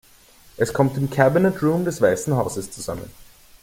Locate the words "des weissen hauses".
1.85-2.71